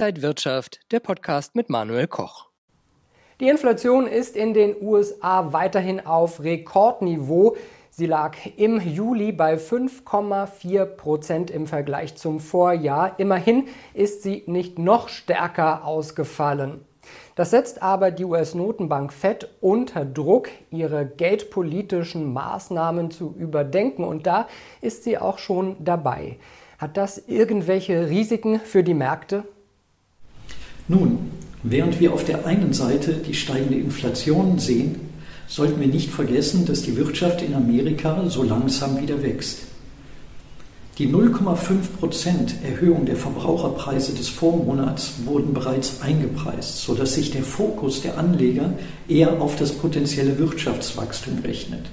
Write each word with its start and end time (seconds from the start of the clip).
Inside 0.00 0.22
Wirtschaft, 0.22 0.80
der 0.92 1.00
Podcast 1.00 1.54
mit 1.54 1.68
Manuel 1.68 2.06
Koch. 2.06 2.48
Die 3.38 3.48
Inflation 3.48 4.06
ist 4.06 4.34
in 4.34 4.54
den 4.54 4.74
USA 4.80 5.52
weiterhin 5.52 6.06
auf 6.06 6.42
Rekordniveau. 6.42 7.54
Sie 7.90 8.06
lag 8.06 8.34
im 8.56 8.80
Juli 8.80 9.30
bei 9.30 9.56
5,4 9.56 10.86
Prozent 10.86 11.50
im 11.50 11.66
Vergleich 11.66 12.16
zum 12.16 12.40
Vorjahr. 12.40 13.16
Immerhin 13.18 13.68
ist 13.92 14.22
sie 14.22 14.42
nicht 14.46 14.78
noch 14.78 15.10
stärker 15.10 15.84
ausgefallen. 15.84 16.82
Das 17.34 17.50
setzt 17.50 17.82
aber 17.82 18.10
die 18.10 18.24
US-Notenbank 18.24 19.12
Fed 19.12 19.50
unter 19.60 20.06
Druck, 20.06 20.48
ihre 20.70 21.04
geldpolitischen 21.04 22.32
Maßnahmen 22.32 23.10
zu 23.10 23.34
überdenken. 23.38 24.04
Und 24.04 24.26
da 24.26 24.48
ist 24.80 25.04
sie 25.04 25.18
auch 25.18 25.36
schon 25.36 25.76
dabei. 25.78 26.38
Hat 26.78 26.96
das 26.96 27.18
irgendwelche 27.28 28.08
Risiken 28.08 28.60
für 28.60 28.82
die 28.82 28.94
Märkte? 28.94 29.44
Nun, 30.88 31.18
während 31.62 32.00
wir 32.00 32.12
auf 32.12 32.24
der 32.24 32.46
einen 32.46 32.72
Seite 32.72 33.14
die 33.14 33.34
steigende 33.34 33.76
Inflation 33.76 34.58
sehen, 34.58 34.96
sollten 35.46 35.80
wir 35.80 35.88
nicht 35.88 36.10
vergessen, 36.10 36.64
dass 36.64 36.82
die 36.82 36.96
Wirtschaft 36.96 37.42
in 37.42 37.54
Amerika 37.54 38.28
so 38.28 38.42
langsam 38.42 39.00
wieder 39.00 39.22
wächst. 39.22 39.58
Die 41.00 41.08
0,5% 41.08 42.62
Erhöhung 42.62 43.06
der 43.06 43.16
Verbraucherpreise 43.16 44.12
des 44.12 44.28
Vormonats 44.28 45.14
wurden 45.24 45.54
bereits 45.54 46.02
eingepreist, 46.02 46.82
sodass 46.82 47.14
sich 47.14 47.30
der 47.30 47.42
Fokus 47.42 48.02
der 48.02 48.18
Anleger 48.18 48.74
eher 49.08 49.40
auf 49.40 49.56
das 49.56 49.72
potenzielle 49.72 50.38
Wirtschaftswachstum 50.38 51.38
rechnet. 51.38 51.86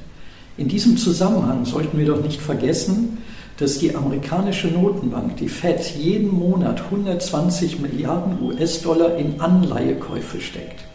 In 0.57 0.67
diesem 0.67 0.97
Zusammenhang 0.97 1.63
sollten 1.63 1.97
wir 1.97 2.07
doch 2.07 2.21
nicht 2.21 2.41
vergessen, 2.41 3.19
dass 3.57 3.79
die 3.79 3.95
amerikanische 3.95 4.67
Notenbank, 4.67 5.37
die 5.37 5.49
Fed, 5.49 5.81
jeden 5.97 6.33
Monat 6.33 6.81
120 6.83 7.79
Milliarden 7.79 8.37
US-Dollar 8.41 9.17
in 9.17 9.41
Anleihekäufe 9.41 10.39
steckt. 10.39 10.85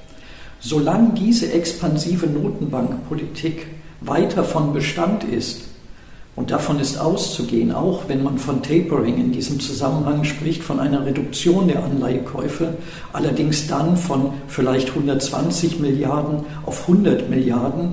Solange 0.61 1.15
diese 1.15 1.53
expansive 1.53 2.29
Notenbankpolitik 2.29 3.67
weiter 4.01 4.45
von 4.45 4.73
Bestand 4.73 5.25
ist, 5.25 5.63
und 6.35 6.51
davon 6.51 6.81
ist 6.81 6.97
auszugehen, 6.97 7.73
auch 7.73 8.05
wenn 8.09 8.23
man 8.23 8.39
von 8.39 8.63
Tapering 8.63 9.19
in 9.19 9.33
diesem 9.33 9.61
Zusammenhang 9.61 10.25
spricht, 10.25 10.63
von 10.63 10.81
einer 10.81 11.05
Reduktion 11.05 11.69
der 11.69 11.85
Anleihekäufe, 11.85 12.79
allerdings 13.13 13.67
dann 13.67 13.99
von 13.99 14.33
vielleicht 14.49 14.89
120 14.91 15.79
Milliarden 15.81 16.45
auf 16.65 16.89
100 16.89 17.29
Milliarden, 17.29 17.93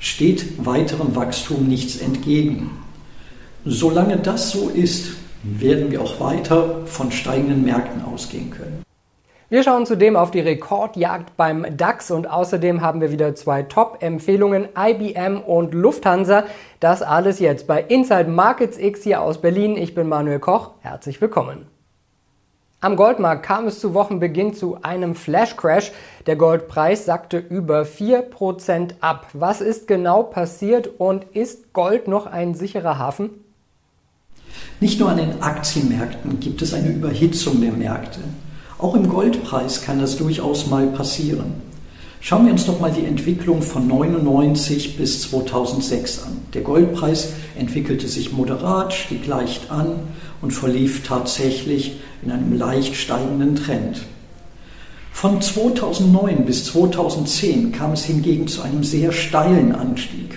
steht 0.00 0.66
weiterem 0.66 1.14
Wachstum 1.14 1.68
nichts 1.68 1.98
entgegen. 1.98 2.70
Solange 3.70 4.16
das 4.16 4.50
so 4.50 4.70
ist, 4.70 5.12
werden 5.42 5.90
wir 5.90 6.00
auch 6.00 6.20
weiter 6.20 6.86
von 6.86 7.12
steigenden 7.12 7.66
Märkten 7.66 8.02
ausgehen 8.02 8.50
können. 8.50 8.82
Wir 9.50 9.62
schauen 9.62 9.84
zudem 9.84 10.16
auf 10.16 10.30
die 10.30 10.40
Rekordjagd 10.40 11.36
beim 11.36 11.76
DAX 11.76 12.10
und 12.10 12.30
außerdem 12.30 12.80
haben 12.80 13.02
wir 13.02 13.12
wieder 13.12 13.34
zwei 13.34 13.62
Top-Empfehlungen, 13.64 14.68
IBM 14.74 15.42
und 15.42 15.74
Lufthansa. 15.74 16.44
Das 16.80 17.02
alles 17.02 17.40
jetzt 17.40 17.66
bei 17.66 17.82
Inside 17.82 18.30
Markets 18.30 18.78
X 18.78 19.02
hier 19.02 19.20
aus 19.20 19.36
Berlin. 19.36 19.76
Ich 19.76 19.94
bin 19.94 20.08
Manuel 20.08 20.38
Koch. 20.38 20.70
Herzlich 20.80 21.20
willkommen. 21.20 21.66
Am 22.80 22.96
Goldmarkt 22.96 23.42
kam 23.42 23.66
es 23.66 23.80
zu 23.80 23.92
Wochenbeginn 23.92 24.54
zu 24.54 24.78
einem 24.80 25.14
Flash-Crash. 25.14 25.92
Der 26.26 26.36
Goldpreis 26.36 27.04
sackte 27.04 27.36
über 27.36 27.82
4% 27.82 28.92
ab. 29.02 29.26
Was 29.34 29.60
ist 29.60 29.86
genau 29.86 30.22
passiert 30.22 30.88
und 30.98 31.24
ist 31.34 31.74
Gold 31.74 32.08
noch 32.08 32.24
ein 32.24 32.54
sicherer 32.54 32.98
Hafen? 32.98 33.44
Nicht 34.80 35.00
nur 35.00 35.10
an 35.10 35.16
den 35.16 35.42
Aktienmärkten 35.42 36.40
gibt 36.40 36.62
es 36.62 36.72
eine 36.72 36.88
Überhitzung 36.88 37.60
der 37.60 37.72
Märkte. 37.72 38.20
Auch 38.78 38.94
im 38.94 39.08
Goldpreis 39.08 39.82
kann 39.82 39.98
das 39.98 40.16
durchaus 40.16 40.68
mal 40.68 40.86
passieren. 40.86 41.54
Schauen 42.20 42.46
wir 42.46 42.52
uns 42.52 42.66
doch 42.66 42.80
mal 42.80 42.90
die 42.90 43.04
Entwicklung 43.04 43.62
von 43.62 43.86
99 43.86 44.96
bis 44.96 45.22
2006 45.22 46.22
an. 46.24 46.38
Der 46.52 46.62
Goldpreis 46.62 47.30
entwickelte 47.56 48.08
sich 48.08 48.32
moderat, 48.32 48.92
stieg 48.92 49.26
leicht 49.26 49.70
an 49.70 50.00
und 50.42 50.52
verlief 50.52 51.06
tatsächlich 51.06 51.98
in 52.22 52.32
einem 52.32 52.56
leicht 52.56 52.96
steigenden 52.96 53.56
Trend. 53.56 54.02
Von 55.12 55.40
2009 55.40 56.44
bis 56.44 56.64
2010 56.66 57.72
kam 57.72 57.92
es 57.92 58.04
hingegen 58.04 58.46
zu 58.46 58.62
einem 58.62 58.84
sehr 58.84 59.10
steilen 59.10 59.74
Anstieg. 59.74 60.27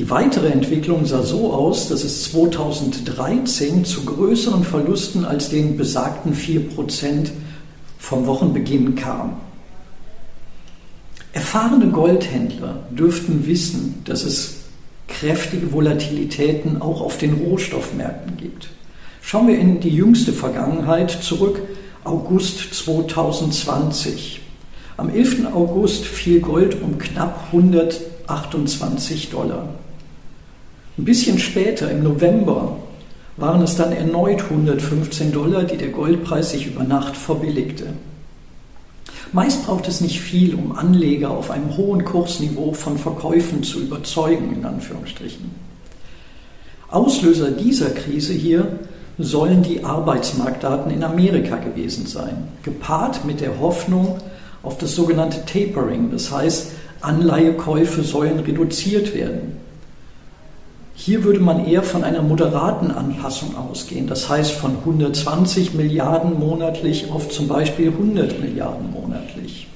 Die 0.00 0.08
weitere 0.08 0.48
Entwicklung 0.48 1.04
sah 1.04 1.22
so 1.22 1.52
aus, 1.52 1.90
dass 1.90 2.04
es 2.04 2.32
2013 2.32 3.84
zu 3.84 4.06
größeren 4.06 4.64
Verlusten 4.64 5.26
als 5.26 5.50
den 5.50 5.76
besagten 5.76 6.34
4% 6.34 7.28
vom 7.98 8.24
Wochenbeginn 8.24 8.94
kam. 8.94 9.34
Erfahrene 11.34 11.88
Goldhändler 11.88 12.84
dürften 12.90 13.46
wissen, 13.46 14.00
dass 14.06 14.24
es 14.24 14.60
kräftige 15.06 15.70
Volatilitäten 15.70 16.80
auch 16.80 17.02
auf 17.02 17.18
den 17.18 17.34
Rohstoffmärkten 17.34 18.38
gibt. 18.38 18.70
Schauen 19.20 19.48
wir 19.48 19.58
in 19.58 19.80
die 19.80 19.90
jüngste 19.90 20.32
Vergangenheit 20.32 21.10
zurück, 21.10 21.60
August 22.04 22.72
2020. 22.72 24.40
Am 24.96 25.10
11. 25.10 25.52
August 25.52 26.06
fiel 26.06 26.40
Gold 26.40 26.80
um 26.80 26.96
knapp 26.96 27.48
128 27.52 29.28
Dollar. 29.28 29.68
Ein 31.00 31.06
bisschen 31.06 31.38
später, 31.38 31.90
im 31.90 32.02
November, 32.02 32.76
waren 33.38 33.62
es 33.62 33.74
dann 33.74 33.90
erneut 33.90 34.42
115 34.42 35.32
Dollar, 35.32 35.64
die 35.64 35.78
der 35.78 35.88
Goldpreis 35.88 36.50
sich 36.50 36.66
über 36.66 36.84
Nacht 36.84 37.16
verbilligte. 37.16 37.86
Meist 39.32 39.64
braucht 39.64 39.88
es 39.88 40.02
nicht 40.02 40.20
viel, 40.20 40.54
um 40.54 40.72
Anleger 40.72 41.30
auf 41.30 41.50
einem 41.50 41.74
hohen 41.74 42.04
Kursniveau 42.04 42.74
von 42.74 42.98
Verkäufen 42.98 43.62
zu 43.62 43.80
überzeugen, 43.80 44.52
in 44.54 44.66
Anführungsstrichen. 44.66 45.50
Auslöser 46.90 47.50
dieser 47.50 47.88
Krise 47.92 48.34
hier 48.34 48.80
sollen 49.16 49.62
die 49.62 49.82
Arbeitsmarktdaten 49.82 50.92
in 50.92 51.02
Amerika 51.02 51.56
gewesen 51.56 52.04
sein, 52.04 52.48
gepaart 52.62 53.24
mit 53.24 53.40
der 53.40 53.58
Hoffnung 53.58 54.18
auf 54.62 54.76
das 54.76 54.94
sogenannte 54.96 55.46
Tapering, 55.46 56.10
das 56.10 56.30
heißt, 56.30 56.72
Anleihekäufe 57.00 58.02
sollen 58.02 58.40
reduziert 58.40 59.14
werden. 59.14 59.59
Hier 61.02 61.24
würde 61.24 61.40
man 61.40 61.66
eher 61.66 61.82
von 61.82 62.04
einer 62.04 62.20
moderaten 62.20 62.90
Anpassung 62.90 63.56
ausgehen, 63.56 64.06
das 64.06 64.28
heißt 64.28 64.52
von 64.52 64.76
120 64.80 65.72
Milliarden 65.72 66.38
monatlich 66.38 67.10
auf 67.10 67.30
zum 67.30 67.48
Beispiel 67.48 67.88
100 67.88 68.38
Milliarden 68.38 68.90
monatlich. 68.90 69.66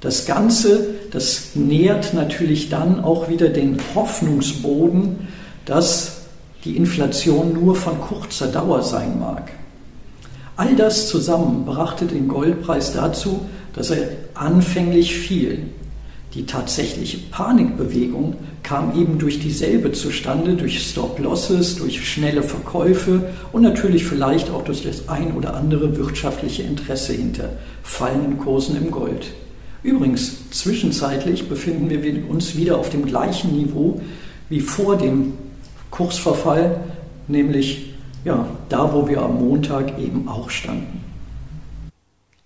Das 0.00 0.26
Ganze, 0.26 0.94
das 1.10 1.56
nährt 1.56 2.14
natürlich 2.14 2.68
dann 2.68 3.02
auch 3.02 3.28
wieder 3.28 3.48
den 3.48 3.78
Hoffnungsboden, 3.96 5.26
dass 5.64 6.18
die 6.64 6.76
Inflation 6.76 7.52
nur 7.52 7.74
von 7.74 8.00
kurzer 8.00 8.46
Dauer 8.46 8.84
sein 8.84 9.18
mag. 9.18 9.50
All 10.54 10.76
das 10.76 11.08
zusammen 11.08 11.64
brachte 11.64 12.04
den 12.04 12.28
Goldpreis 12.28 12.92
dazu, 12.92 13.40
dass 13.72 13.90
er 13.90 14.06
anfänglich 14.34 15.16
fiel. 15.16 15.64
Die 16.34 16.44
tatsächliche 16.44 17.18
Panikbewegung 17.30 18.36
kam 18.62 19.00
eben 19.00 19.18
durch 19.18 19.40
dieselbe 19.40 19.92
zustande, 19.92 20.54
durch 20.54 20.78
Stop-Losses, 20.78 21.76
durch 21.76 22.06
schnelle 22.06 22.42
Verkäufe 22.42 23.30
und 23.50 23.62
natürlich 23.62 24.04
vielleicht 24.04 24.50
auch 24.50 24.62
durch 24.62 24.82
das 24.82 25.08
ein 25.08 25.32
oder 25.32 25.54
andere 25.54 25.96
wirtschaftliche 25.96 26.64
Interesse 26.64 27.14
hinter 27.14 27.50
fallenden 27.82 28.38
Kursen 28.38 28.76
im 28.76 28.90
Gold. 28.90 29.32
Übrigens, 29.82 30.50
zwischenzeitlich 30.50 31.48
befinden 31.48 31.88
wir 31.88 32.28
uns 32.28 32.56
wieder 32.56 32.76
auf 32.76 32.90
dem 32.90 33.06
gleichen 33.06 33.56
Niveau 33.56 34.00
wie 34.50 34.60
vor 34.60 34.96
dem 34.96 35.32
Kursverfall, 35.90 36.80
nämlich 37.26 37.94
ja, 38.24 38.46
da, 38.68 38.92
wo 38.92 39.08
wir 39.08 39.22
am 39.22 39.38
Montag 39.38 39.98
eben 39.98 40.28
auch 40.28 40.50
standen. 40.50 41.07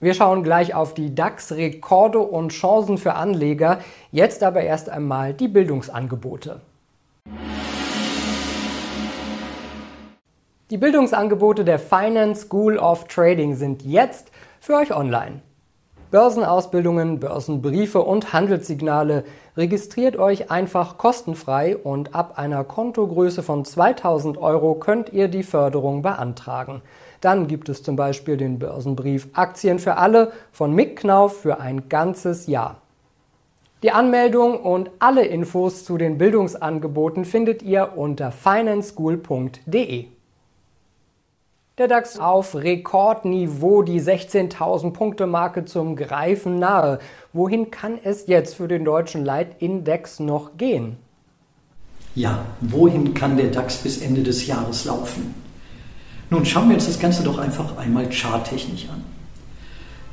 Wir 0.03 0.15
schauen 0.15 0.43
gleich 0.43 0.75
auf 0.75 0.95
die 0.95 1.15
DAX-Rekorde 1.15 2.19
und 2.19 2.49
Chancen 2.49 2.99
für 2.99 3.15
Anleger. 3.15 3.79
Jetzt 4.11 4.43
aber 4.43 4.63
erst 4.63 4.91
einmal 4.91 5.33
die 5.33 5.47
Bildungsangebote. 5.47 6.61
Die 10.71 10.77
Bildungsangebote 10.77 11.65
der 11.65 11.79
Finance 11.79 12.47
School 12.47 12.79
of 12.79 13.05
Trading 13.05 13.55
sind 13.55 13.85
jetzt 13.85 14.33
für 14.59 14.75
euch 14.75 14.93
online. 14.93 15.41
Börsenausbildungen, 16.13 17.21
Börsenbriefe 17.21 18.03
und 18.03 18.35
Handelssignale. 18.35 19.25
Registriert 19.57 20.19
euch 20.19 20.51
einfach 20.51 20.99
kostenfrei 20.99 21.75
und 21.75 22.15
ab 22.15 22.35
einer 22.37 22.65
Kontogröße 22.65 23.43
von 23.43 23.65
2000 23.65 24.37
Euro 24.37 24.75
könnt 24.75 25.11
ihr 25.13 25.29
die 25.29 25.43
Förderung 25.43 26.03
beantragen. 26.03 26.83
Dann 27.23 27.49
gibt 27.49 27.71
es 27.71 27.83
zum 27.83 27.97
Beispiel 27.97 28.37
den 28.37 28.59
Börsenbrief 28.59 29.29
Aktien 29.33 29.79
für 29.79 29.97
alle 29.97 30.33
von 30.53 30.75
Mick 30.75 30.99
Knauf 30.99 31.41
für 31.41 31.61
ein 31.61 31.89
ganzes 31.89 32.47
Jahr. 32.47 32.77
Die 33.83 33.91
Anmeldung 33.91 34.61
und 34.61 34.91
alle 34.99 35.25
Infos 35.25 35.85
zu 35.85 35.97
den 35.97 36.19
Bildungsangeboten 36.19 37.25
findet 37.25 37.63
ihr 37.63 37.97
unter 37.97 38.33
financeschool.de. 38.33 40.05
Der 41.79 41.89
DAX 41.89 42.19
auf 42.19 42.55
Rekordniveau, 42.55 43.81
die 43.81 43.99
16.000 43.99 44.91
Punkte 44.91 45.27
Marke 45.27 45.65
zum 45.65 45.97
Greifen 45.97 46.59
nahe. 46.59 46.99
Wohin 47.33 47.71
kann 47.71 47.99
es 48.05 48.27
jetzt 48.27 48.57
für 48.57 48.69
den 48.69 48.85
deutschen 48.85 49.25
Leitindex 49.25 50.21
noch 50.21 50.59
gehen? 50.59 50.99
Ja, 52.15 52.45
wohin 52.61 53.15
kann 53.15 53.39
der 53.39 53.47
DAX 53.47 53.79
bis 53.79 54.03
Ende 54.03 54.23
des 54.23 54.47
Jahres 54.47 54.85
laufen? 54.85 55.35
Nun 56.29 56.45
schauen 56.45 56.69
wir 56.69 56.75
uns 56.75 56.89
das 56.89 56.99
Ganze 56.99 57.23
doch 57.23 57.39
einfach 57.39 57.79
einmal 57.79 58.11
charttechnisch 58.11 58.91
an. 58.91 59.03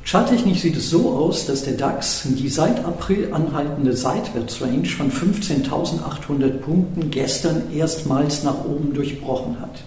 Charttechnisch 0.02 0.60
sieht 0.60 0.78
es 0.78 0.88
so 0.88 1.10
aus, 1.10 1.44
dass 1.44 1.64
der 1.64 1.74
DAX 1.74 2.22
die 2.24 2.48
seit 2.48 2.82
April 2.86 3.34
anhaltende 3.34 3.92
Seitwärtsrange 3.92 4.86
von 4.86 5.12
15.800 5.12 6.52
Punkten 6.52 7.10
gestern 7.10 7.70
erstmals 7.70 8.44
nach 8.44 8.64
oben 8.64 8.94
durchbrochen 8.94 9.60
hat. 9.60 9.82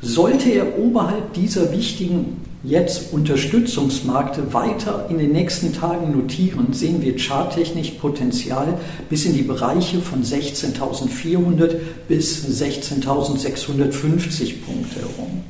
Sollte 0.00 0.50
er 0.50 0.78
oberhalb 0.78 1.34
dieser 1.34 1.72
wichtigen 1.72 2.36
jetzt 2.62 3.12
Unterstützungsmarkte 3.12 4.52
weiter 4.52 5.06
in 5.10 5.18
den 5.18 5.32
nächsten 5.32 5.72
Tagen 5.72 6.16
notieren, 6.16 6.72
sehen 6.72 7.02
wir 7.02 7.18
charttechnisch 7.18 7.90
Potenzial 7.92 8.78
bis 9.08 9.24
in 9.26 9.34
die 9.34 9.42
Bereiche 9.42 10.00
von 10.00 10.22
16.400 10.22 11.74
bis 12.06 12.46
16.650 12.46 14.62
Punkte 14.64 15.00
herum. 15.00 15.42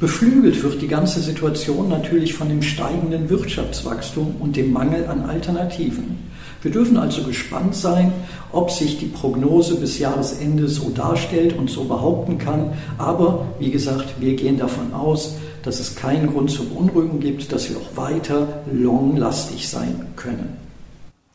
Beflügelt 0.00 0.60
wird 0.62 0.82
die 0.82 0.88
ganze 0.88 1.20
Situation 1.20 1.88
natürlich 1.88 2.34
von 2.34 2.48
dem 2.48 2.62
steigenden 2.62 3.30
Wirtschaftswachstum 3.30 4.34
und 4.40 4.56
dem 4.56 4.72
Mangel 4.72 5.06
an 5.06 5.22
Alternativen. 5.22 6.26
Wir 6.66 6.72
dürfen 6.72 6.96
also 6.96 7.22
gespannt 7.22 7.76
sein, 7.76 8.12
ob 8.50 8.72
sich 8.72 8.98
die 8.98 9.06
Prognose 9.06 9.76
bis 9.76 10.00
Jahresende 10.00 10.66
so 10.66 10.90
darstellt 10.90 11.56
und 11.56 11.70
so 11.70 11.84
behaupten 11.84 12.38
kann. 12.38 12.72
Aber 12.98 13.46
wie 13.60 13.70
gesagt, 13.70 14.14
wir 14.18 14.34
gehen 14.34 14.58
davon 14.58 14.92
aus, 14.92 15.36
dass 15.62 15.78
es 15.78 15.94
keinen 15.94 16.32
Grund 16.32 16.50
zur 16.50 16.66
Beunruhigung 16.66 17.20
gibt, 17.20 17.52
dass 17.52 17.70
wir 17.70 17.76
auch 17.76 17.96
weiter 17.96 18.64
longlastig 18.72 19.68
sein 19.68 20.08
können. 20.16 20.56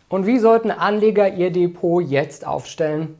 Und 0.10 0.26
wie 0.26 0.38
sollten 0.38 0.70
Anleger 0.70 1.34
ihr 1.34 1.50
Depot 1.50 2.06
jetzt 2.06 2.46
aufstellen? 2.46 3.16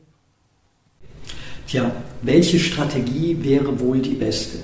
Tja, 1.66 1.92
welche 2.20 2.58
Strategie 2.58 3.38
wäre 3.40 3.80
wohl 3.80 4.00
die 4.00 4.16
beste? 4.16 4.58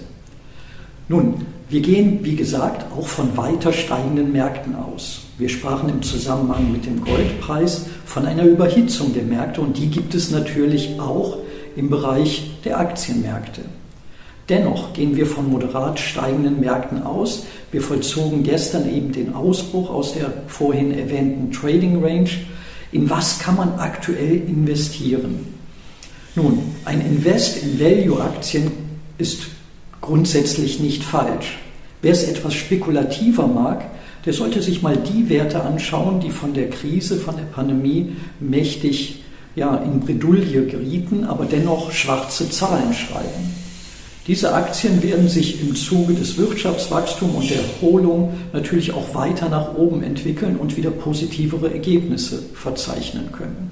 Nun, 1.09 1.47
wir 1.71 1.81
gehen, 1.81 2.19
wie 2.25 2.37
gesagt, 2.37 2.93
auch 2.93 3.07
von 3.07 3.39
weiter 3.39 3.73
steigenden 3.73 4.33
Märkten 4.33 4.77
aus. 4.77 5.23
Wir 5.39 5.49
sprachen 5.49 5.89
im 5.89 6.03
Zusammenhang 6.03 6.73
mit 6.73 6.85
dem 6.85 7.05
Goldpreis 7.05 7.87
von 8.05 8.27
einer 8.27 8.43
Überhitzung 8.43 9.15
der 9.15 9.23
Märkte 9.23 9.61
und 9.61 9.79
die 9.79 9.87
gibt 9.87 10.13
es 10.17 10.33
natürlich 10.33 10.99
auch 10.99 11.39
im 11.77 11.89
Bereich 11.91 12.51
der 12.65 12.81
Aktienmärkte. 12.81 13.61
Dennoch 14.49 14.95
gehen 14.95 15.15
wir 15.15 15.27
von 15.27 15.49
moderat 15.49 16.01
steigenden 16.01 16.59
Märkten 16.59 17.05
aus. 17.05 17.45
Wir 17.71 17.83
vollzogen 17.83 18.43
gestern 18.43 18.93
eben 18.93 19.13
den 19.13 19.33
Ausbruch 19.33 19.91
aus 19.91 20.15
der 20.15 20.33
vorhin 20.49 20.99
erwähnten 20.99 21.53
Trading 21.53 22.03
Range. 22.03 22.31
In 22.91 23.09
was 23.09 23.39
kann 23.39 23.57
man 23.57 23.79
aktuell 23.79 24.43
investieren? 24.49 25.47
Nun, 26.35 26.63
ein 26.85 27.01
Invest 27.01 27.63
in 27.63 27.79
Value-Aktien 27.79 28.73
ist 29.19 29.43
grundsätzlich 30.01 30.81
nicht 30.81 31.05
falsch. 31.05 31.59
Wer 32.03 32.13
es 32.13 32.25
etwas 32.25 32.55
spekulativer 32.55 33.47
mag, 33.47 33.85
der 34.29 34.35
sollte 34.35 34.61
sich 34.61 34.83
mal 34.83 34.95
die 34.95 35.31
Werte 35.31 35.63
anschauen, 35.63 36.21
die 36.21 36.29
von 36.29 36.53
der 36.53 36.69
Krise, 36.69 37.17
von 37.17 37.35
der 37.35 37.45
Pandemie 37.45 38.13
mächtig 38.41 39.23
ja, 39.57 39.75
in 39.77 40.01
Bredouille 40.01 40.67
gerieten, 40.67 41.25
aber 41.25 41.47
dennoch 41.47 41.93
schwarze 41.93 42.51
Zahlen 42.51 42.93
schreiben. 42.93 43.55
Diese 44.27 44.53
Aktien 44.53 45.03
werden 45.03 45.31
sich 45.31 45.63
im 45.63 45.75
Zuge 45.75 46.13
des 46.13 46.37
Wirtschaftswachstums 46.37 47.37
und 47.37 47.49
der 47.49 47.57
Erholung 47.57 48.35
natürlich 48.53 48.93
auch 48.93 49.15
weiter 49.15 49.49
nach 49.49 49.75
oben 49.77 50.03
entwickeln 50.03 50.59
und 50.59 50.77
wieder 50.77 50.91
positivere 50.91 51.73
Ergebnisse 51.73 52.43
verzeichnen 52.53 53.33
können. 53.33 53.71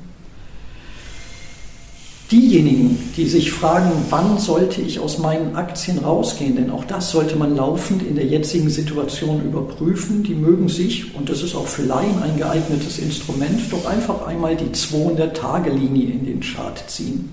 Diejenigen, 2.33 2.99
die 3.17 3.27
sich 3.27 3.53
fragen, 3.53 3.93
wann 4.11 4.39
sollte 4.39 4.83
ich 4.83 4.99
aus 4.99 5.19
meinen 5.19 5.55
Aktien 5.55 5.99
rausgehen, 5.99 6.57
denn 6.57 6.71
auch 6.71 6.85
das 6.85 7.13
sollte 7.13 7.37
man 7.37 7.55
laufend 7.55 8.03
in 8.03 8.17
der 8.17 8.27
jetzigen 8.27 8.69
Situation 8.69 9.45
überprüfen, 9.45 10.25
die 10.25 10.35
mögen 10.35 10.69
sich, 10.69 11.15
und 11.15 11.29
das 11.29 11.45
ist 11.45 11.55
auch 11.55 11.69
für 11.69 11.85
Laien 11.85 12.21
ein 12.25 12.37
geeignetes 12.37 12.99
Instrument, 12.99 13.61
doch 13.71 13.87
einfach 13.87 14.27
einmal 14.27 14.57
die 14.57 14.75
200-Tage-Linie 14.75 16.11
in 16.11 16.27
den 16.27 16.41
Chart 16.41 16.83
ziehen. 16.89 17.31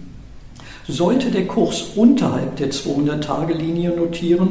Sollte 0.87 1.31
der 1.31 1.47
Kurs 1.47 1.85
unterhalb 1.95 2.57
der 2.57 2.69
200-Tage-Linie 2.69 3.95
notieren, 3.95 4.49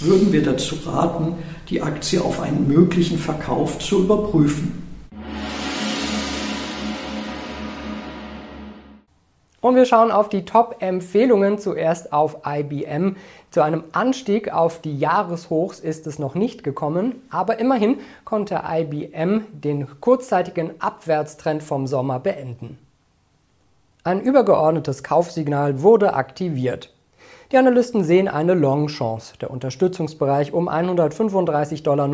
würden 0.00 0.32
wir 0.32 0.42
dazu 0.42 0.76
raten, 0.86 1.34
die 1.68 1.82
Aktie 1.82 2.22
auf 2.22 2.40
einen 2.40 2.66
möglichen 2.66 3.18
Verkauf 3.18 3.78
zu 3.78 4.04
überprüfen. 4.04 4.81
Und 9.62 9.76
wir 9.76 9.86
schauen 9.86 10.10
auf 10.10 10.28
die 10.28 10.44
Top-Empfehlungen. 10.44 11.58
Zuerst 11.58 12.12
auf 12.12 12.38
IBM. 12.44 13.16
Zu 13.50 13.62
einem 13.62 13.84
Anstieg 13.92 14.52
auf 14.52 14.80
die 14.80 14.98
Jahreshochs 14.98 15.78
ist 15.78 16.06
es 16.06 16.18
noch 16.18 16.34
nicht 16.34 16.64
gekommen, 16.64 17.22
aber 17.30 17.58
immerhin 17.58 18.00
konnte 18.24 18.62
IBM 18.68 19.44
den 19.52 19.86
kurzzeitigen 20.00 20.72
Abwärtstrend 20.80 21.62
vom 21.62 21.86
Sommer 21.86 22.18
beenden. 22.18 22.76
Ein 24.04 24.20
übergeordnetes 24.20 25.04
Kaufsignal 25.04 25.80
wurde 25.80 26.14
aktiviert. 26.14 26.91
Die 27.52 27.58
Analysten 27.58 28.02
sehen 28.02 28.28
eine 28.28 28.54
Long-Chance. 28.54 29.34
Der 29.42 29.50
Unterstützungsbereich 29.50 30.54
um 30.54 30.70
135,69 30.70 31.82
Dollar 31.82 32.08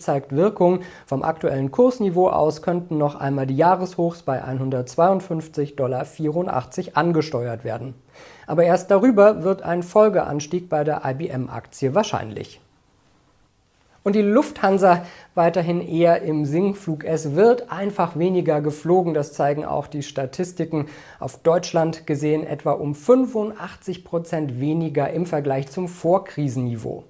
zeigt 0.00 0.34
Wirkung. 0.34 0.80
Vom 1.04 1.22
aktuellen 1.22 1.70
Kursniveau 1.70 2.30
aus 2.30 2.62
könnten 2.62 2.96
noch 2.96 3.14
einmal 3.14 3.46
die 3.46 3.58
Jahreshochs 3.58 4.22
bei 4.22 4.42
152,84 4.42 5.74
Dollar 5.76 6.06
angesteuert 6.94 7.64
werden. 7.64 7.92
Aber 8.46 8.64
erst 8.64 8.90
darüber 8.90 9.42
wird 9.42 9.60
ein 9.60 9.82
Folgeanstieg 9.82 10.70
bei 10.70 10.82
der 10.82 11.02
IBM-Aktie 11.04 11.94
wahrscheinlich. 11.94 12.62
Und 14.04 14.14
die 14.14 14.22
Lufthansa 14.22 15.06
weiterhin 15.34 15.80
eher 15.80 16.20
im 16.20 16.44
Sinkflug. 16.44 17.04
Es 17.04 17.34
wird 17.34 17.72
einfach 17.72 18.16
weniger 18.16 18.60
geflogen. 18.60 19.14
Das 19.14 19.32
zeigen 19.32 19.64
auch 19.64 19.86
die 19.86 20.02
Statistiken. 20.02 20.86
Auf 21.18 21.38
Deutschland 21.38 22.06
gesehen 22.06 22.46
etwa 22.46 22.72
um 22.72 22.94
85 22.94 24.04
Prozent 24.04 24.60
weniger 24.60 25.10
im 25.10 25.24
Vergleich 25.24 25.68
zum 25.68 25.88
Vorkrisenniveau. 25.88 27.04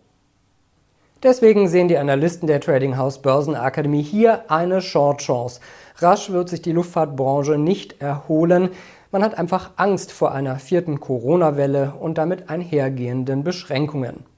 Deswegen 1.25 1.67
sehen 1.69 1.89
die 1.89 1.99
Analysten 1.99 2.47
der 2.47 2.61
Trading 2.61 2.97
House 2.97 3.21
Börsenakademie 3.21 4.03
hier 4.03 4.49
eine 4.49 4.81
Short 4.81 5.21
Chance. 5.21 5.61
Rasch 5.97 6.31
wird 6.31 6.49
sich 6.49 6.63
die 6.63 6.73
Luftfahrtbranche 6.73 7.59
nicht 7.59 8.01
erholen. 8.01 8.71
Man 9.11 9.25
hat 9.25 9.37
einfach 9.37 9.71
Angst 9.77 10.13
vor 10.13 10.33
einer 10.33 10.61
vierten 10.61 11.01
Corona-Welle 11.01 11.95
und 11.99 12.19
damit 12.19 12.51
einhergehenden 12.51 13.43
Beschränkungen. 13.43 14.34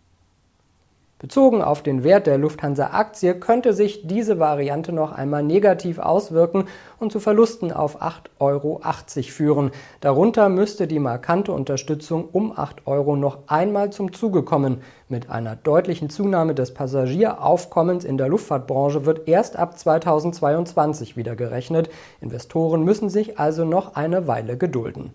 Bezogen 1.19 1.63
auf 1.63 1.83
den 1.83 2.05
Wert 2.05 2.27
der 2.27 2.37
Lufthansa-Aktie 2.37 3.37
könnte 3.37 3.73
sich 3.73 4.07
diese 4.07 4.39
Variante 4.39 4.93
noch 4.93 5.13
einmal 5.13 5.43
negativ 5.43 5.99
auswirken 5.99 6.65
und 6.99 7.11
zu 7.11 7.21
Verlusten 7.21 7.73
auf 7.73 8.03
8,80 8.03 8.29
Euro 8.39 8.81
führen. 9.23 9.71
Darunter 10.03 10.51
müsste 10.51 10.87
die 10.87 10.99
markante 10.99 11.53
Unterstützung 11.53 12.29
um 12.31 12.53
8 12.55 12.87
Euro 12.87 13.17
noch 13.17 13.39
einmal 13.47 13.89
zum 13.93 14.13
Zuge 14.13 14.43
kommen. 14.43 14.83
Mit 15.09 15.31
einer 15.31 15.57
deutlichen 15.57 16.11
Zunahme 16.11 16.55
des 16.55 16.75
Passagieraufkommens 16.75 18.05
in 18.05 18.19
der 18.19 18.29
Luftfahrtbranche 18.29 19.07
wird 19.07 19.27
erst 19.27 19.59
ab 19.59 19.79
2022 19.79 21.17
wieder 21.17 21.35
gerechnet. 21.35 21.89
Investoren 22.21 22.83
müssen 22.83 23.09
sich 23.09 23.39
also 23.39 23.65
noch 23.65 23.95
eine 23.95 24.29
Weile 24.29 24.59
gedulden. 24.59 25.15